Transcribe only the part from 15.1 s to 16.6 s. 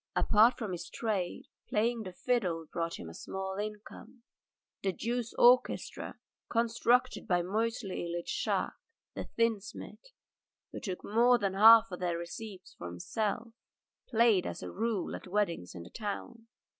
at weddings in the town.